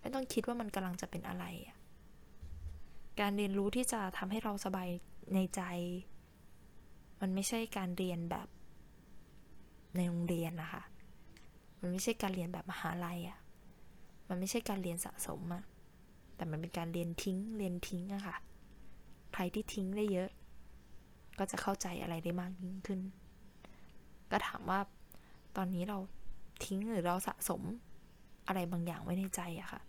[0.00, 1.44] ไม่ต้องคิดว่ามันกำลังจะเป็นอะไร
[3.20, 4.88] การเรียนรู้ที่จะทำให้เราสบาย
[5.34, 5.62] ในใจ
[7.20, 8.48] มันไม่ใช่การเรียนแบบ
[9.96, 10.82] ในโรงเรียนนะคะ
[11.80, 13.38] มันไม่ใช่การเรียนแบบมหาลัยอะ่ะ
[14.28, 15.62] มันไม่ใช่การเรียนสะสมอะ
[16.36, 18.36] แต่มันเป็นการเรียนทิ้ง เรียนทิ้งอะค่ะ
[19.34, 20.30] ใครที่ทิ้งได้เยอะ
[21.38, 23.00] ก็จะเข้าใจอะไรได้มากยิ่งขึ้น
[24.30, 24.80] ก็ถามว่า
[25.56, 25.98] ตอนนี้เรา
[26.64, 27.62] ทิ้งหรือเราสะสม
[28.46, 29.80] อะไรบางอย่างไว้ในใจอะค่ะ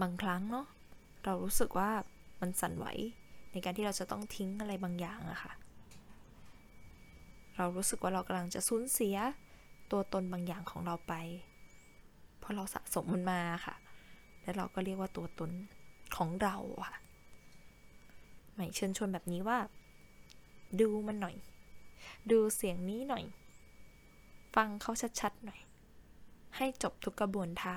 [0.00, 0.66] บางครั้งเนาะ
[1.24, 1.90] เรารู้สึกว่า
[2.40, 2.86] มันสั่นไหว
[3.52, 5.52] ในการที่เราจะต้องทิ้งอะไรบางอย่างอะค่ะ
[7.56, 9.16] เรารู้สึกว่าเรากำลังจะสูญเสีย
[9.90, 11.14] ตัวตนบางอย่างของเราไป
[12.38, 13.74] เพราะเราสะสมมันมาค่ะ
[14.42, 15.50] แล้วเราก็เรียกว่าตัวตน
[16.16, 16.56] ของเรา
[16.88, 16.96] ค่ะ
[18.56, 19.58] หมายเชิญชวนแบบนี้ว่า
[20.80, 21.36] ดูมันหน่อย
[22.30, 23.24] ดูเสียงนี้หน่อย
[24.54, 25.60] ฟังเขาชัดๆหน่อย
[26.56, 27.76] ให้จบทุกกระบวนท่า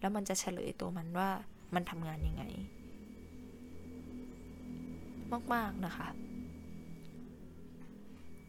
[0.00, 1.28] แล้วมันจะเฉลยตัวมันว่า
[1.74, 2.44] มันทำงานยังไง
[5.54, 6.08] มากๆนะคะ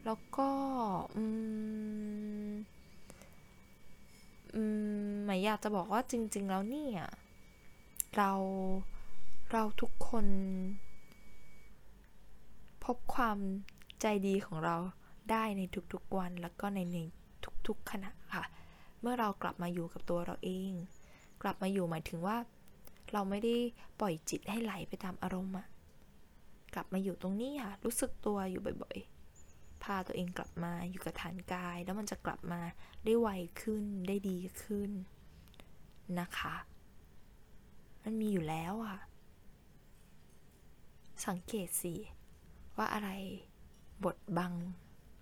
[0.05, 0.49] แล้วก็
[1.15, 1.23] อื
[2.49, 2.51] ม
[4.55, 4.61] อื
[5.09, 7.03] มหมายอยากจะบอกว่าจริง ๆ แล้วเนี่ย
[8.17, 8.31] เรา
[9.51, 10.25] เราทุกคน
[12.88, 13.38] พบความ
[14.02, 14.76] ใจดีของเรา
[15.32, 15.62] ได้ใน
[15.93, 16.97] ทุกๆวันแล้วก็ในใน
[17.67, 18.43] ทุกๆขณะค่ะ
[19.02, 20.71] เมื่อเรากลับมาอยู่กับตัวเราเอง
[21.41, 22.38] กลับมาอยู่หมายถึงว่า
[23.13, 23.56] เราไม่ได้
[24.00, 25.67] ปล่อยจิตให้ไหลไปตามอารมณ์อะ
[26.73, 32.62] กลับมาอยู่ตรงนี้ค่ะ รู้สึกตัวอยู่บ่อยๆ พาตัวเองกลับมาอยู่กับฐานกาย แล้วมันจะกลับมา
[33.06, 33.30] ได้ไว
[33.62, 34.91] ขึ้นได้ดีขึ้น
[36.19, 36.56] นะคะ
[38.04, 38.97] มันมีอยู่แล้วอะ
[41.26, 41.95] สังเกตสิ
[42.77, 43.09] ว่าอะไร
[44.03, 44.53] บดบัง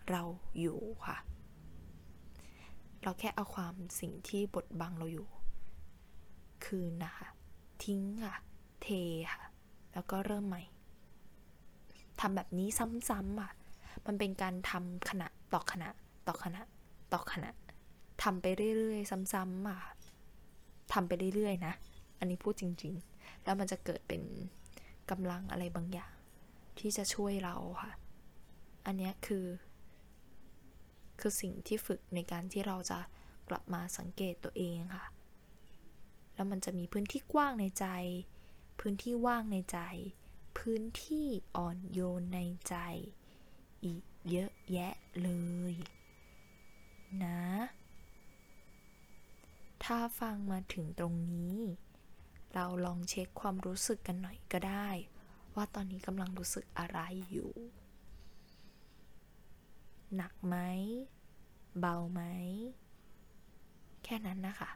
[0.10, 0.24] เรา
[0.60, 1.18] อยู่ค่ะ
[3.02, 5.28] เราแค่เอาความสิ่งที่บดบังเราอยู่
[6.66, 7.28] คืนนะคะ
[7.84, 8.36] ทิ้งค่ะ
[8.82, 8.88] เท
[9.32, 9.44] ค่ะ
[9.94, 10.64] แล้วก็เริ่มใหม่
[12.20, 12.68] ทำแบบนี้
[13.10, 13.52] ซ้ำๆอะ
[14.06, 15.90] มันเป็นการทำขณะต่อขณะ
[16.28, 16.62] ต่อขณะ
[17.14, 17.50] ต่อขณะ
[18.24, 18.46] ทำไป
[18.78, 19.80] เรื่อยๆ ซ้ำๆอะ
[20.94, 21.74] ทำไปเรื่อยๆนะ
[22.20, 24.22] อันนี้พูดจริง ๆ แล้วมันจะเกิดเป็น
[25.12, 26.15] กำลังอะไรบางอย่าง
[26.80, 27.92] ที่จะช่วยเราค่ะ
[28.86, 29.48] อันนี้คือ
[31.20, 33.00] คือสิ่งที่ฝึกในการที่เราจะ
[33.50, 35.06] กลับมาสังเกตตัวเองค่ะ
[36.34, 37.88] แล้วมันจะมีพื้นที่กว้างในใจ
[38.80, 39.80] พื้นที่ว่างในใจ
[40.58, 42.76] พื้นที่อ่อนโยนในใจ
[43.84, 45.30] อีกเยอะแยะเล
[45.72, 45.76] ย
[47.24, 47.42] นะ
[49.84, 51.58] ถ้าฟังมาถึงตรงนี้
[52.54, 54.90] เราลองเช็คความรู้สึกกันหน่อยก็ได้
[55.56, 57.00] ว่าตอนนี้กำลังรู้สึกอะไร
[57.32, 57.52] อยู่
[60.16, 60.56] หนักไหม
[61.80, 62.22] เบาไหม
[64.04, 64.70] แค่นั้นนะคะ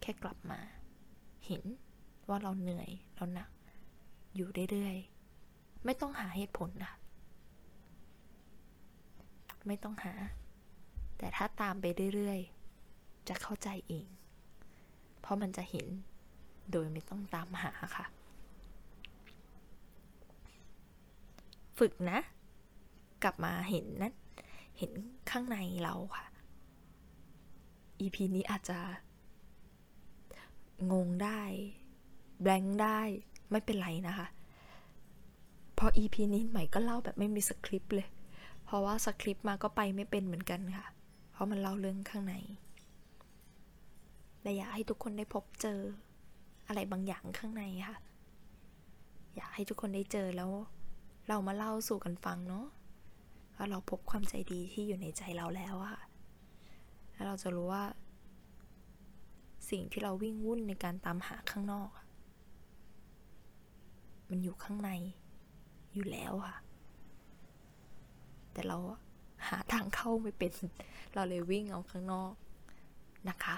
[0.00, 0.60] แค่กลับมา
[1.46, 1.64] เห็น
[2.28, 3.50] ว่าเราเหนื่อยเราหนัก
[4.34, 6.92] อยู่เรื่อยๆ ไม่ต้องหาเหตุผลนะ
[9.66, 10.14] ไม่ต้องหา
[11.18, 14.06] แต่ถ้าตามไปเรื่อยๆ จะเข้าใจเอง
[15.20, 15.86] เพราะมันจะเห็น
[16.72, 18.06] โดยไม่ต้องตามหาค่ะ
[21.78, 22.18] ฝึกนะ
[23.22, 24.14] กลับมาเห็นนั้น
[24.78, 24.92] เห็น
[25.30, 26.26] ข้างในเราค่ะ
[28.00, 28.78] EP นี้อาจจะ
[30.92, 31.40] งงได้
[32.42, 33.00] แบงค์ได้
[33.50, 34.26] ไม่เป็นไรนะคะ
[35.74, 38.08] เพราะ EP นี้ใหม่ก็เล่าแบบไม่มีสคริปต์เลย
[38.64, 40.86] เพราะว่าสคริปต์มาก็ไปไม่เป็นเหมือนกันค่ะ
[41.32, 42.34] เพราะมันเล่าเรื่องข้างใน
[44.42, 45.80] และอยากให้ทุกคนได้พบเจอ
[46.66, 47.98] อะไรบางอย่างข้างในค่ะ
[49.36, 50.50] อยากให้ทุกคนได้เจอแล้ว
[51.28, 52.66] เรามาเล่าสู่กันฟังเนาะ
[53.56, 56.02] ว่าเราพบความใจดีที่อยู่ในใจเราแล้วอะค่ะ
[57.12, 57.84] แล้วเราจะรู้ว่า
[59.70, 61.90] สิ่งที่เราวิ่งวุ่นในการตามหาข้างนอก
[64.28, 64.90] มันอยู่ข้างใน
[65.94, 66.56] อยู่แล้วค่ะ
[68.52, 68.76] แต่เรา
[69.48, 70.52] หาทางเข้าไม่เป็น
[71.14, 72.32] เราเลยวิ่งเอาข้างนอก
[73.28, 73.56] นะคะ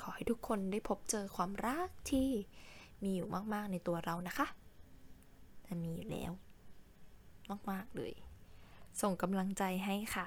[0.00, 2.28] ขอให้ทุกคนได้พบเจอความรักที่
[3.02, 4.46] มีอยู่มาก ๆ ในตัวเรานะคะ
[5.72, 6.32] แต่มีอยู่แล้ว
[7.70, 8.12] มากๆเลย
[9.00, 10.26] ส่งกำลังใจให้ค่ะ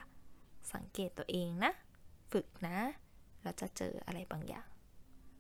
[0.74, 1.72] สังเกตตัวเองนะ
[2.32, 2.78] ฝึกนะ
[3.42, 4.68] แล้วจะเจออะไรบางอย่าง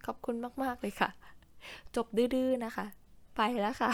[0.06, 1.10] ขอบคุณมากๆเลยค่ะ
[1.96, 2.86] จบดื้อๆนะคะ
[3.36, 3.92] ไปแล้วค่ะ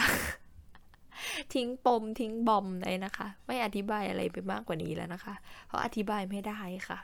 [1.54, 5.34] ทิ้งปมทิ้งบอมเลยนะคะ ไม่อธิบายอะไรไปมากกว่านี้แล้วนะคะ
[5.66, 6.98] เพราะอธิบายไม่ได้ค่ะ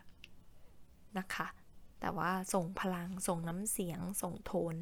[1.19, 1.47] นะคะ
[2.01, 4.75] แต่ว่าส่งพลังส่งน้ำเสียง ส่งโทน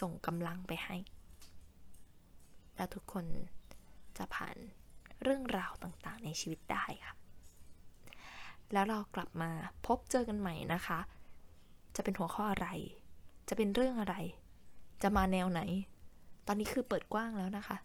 [0.00, 0.96] ส่งกำลังไปให้
[2.78, 3.24] แล้วทุกคน
[4.18, 4.56] จะผ่าน
[5.22, 7.14] เรื่องราวต่างๆ ในชีวิตได้ค่ะ
[8.72, 9.50] แล้วเรากลับมา
[9.86, 10.98] พบเจอกันใหม่นะคะ
[11.96, 12.68] จะเป็นหัวข้ออะไร
[13.48, 14.16] จะเป็นเรื่องอะไร
[15.02, 15.60] จะมาแนวไหน
[16.46, 17.76] ตอนนี้คือเปิดกว้างแล้วนะคะ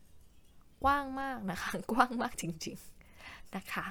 [0.84, 3.86] กว้างมากนะคะ กว้างมากจริงๆนะคะ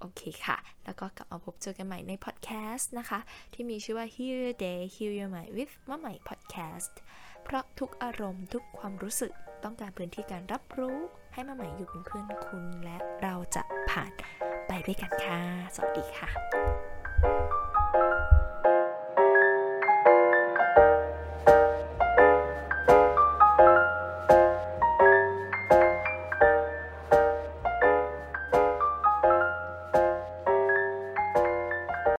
[0.00, 3.20] โอเคค่ะ แล้วก็กลับมาพบเจอกันใหม่ในพอดแคสต์นะคะ
[3.52, 6.92] ที่มีชื่อว่า Hear Your Day Hear Your Mind with มาใหม่ Podcast
[7.42, 9.32] เพราะทุกอารมณ์ทุกความรู้สึก
[9.64, 10.98] ต้องการพื้นที่การรับรู้
[11.32, 14.12] ให้มาใหม่อยู่เป็นเพื่อนคุณและเราจะผ่าน
[14.68, 15.40] ไปด้วยกันค่ะ
[15.74, 16.28] สวัสดีค่ะ